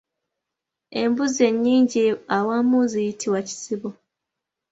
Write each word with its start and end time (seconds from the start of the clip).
Embuzi 1.01 1.41
ennyingi 1.49 2.03
awamu 2.37 2.79
ziyitibwa 2.91 3.39
kisibo. 3.47 3.89